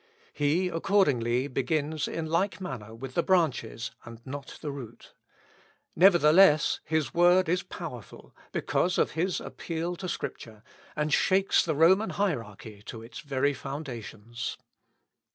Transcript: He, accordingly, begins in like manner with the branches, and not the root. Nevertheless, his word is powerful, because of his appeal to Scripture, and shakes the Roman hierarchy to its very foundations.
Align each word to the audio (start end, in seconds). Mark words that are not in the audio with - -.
He, 0.33 0.67
accordingly, 0.67 1.47
begins 1.47 2.07
in 2.07 2.25
like 2.25 2.59
manner 2.59 2.91
with 2.95 3.13
the 3.13 3.21
branches, 3.21 3.91
and 4.03 4.19
not 4.25 4.57
the 4.59 4.71
root. 4.71 5.13
Nevertheless, 5.95 6.79
his 6.85 7.13
word 7.13 7.47
is 7.47 7.61
powerful, 7.61 8.35
because 8.51 8.97
of 8.97 9.11
his 9.11 9.39
appeal 9.39 9.95
to 9.97 10.09
Scripture, 10.09 10.63
and 10.95 11.13
shakes 11.13 11.63
the 11.63 11.75
Roman 11.75 12.09
hierarchy 12.09 12.81
to 12.87 13.03
its 13.03 13.19
very 13.19 13.53
foundations. 13.53 14.57